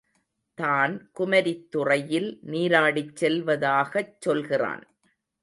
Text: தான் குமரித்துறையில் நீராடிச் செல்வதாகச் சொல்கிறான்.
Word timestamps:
தான் 0.57 0.93
குமரித்துறையில் 1.19 2.39
நீராடிச் 2.51 3.13
செல்வதாகச் 3.15 4.13
சொல்கிறான். 4.19 4.83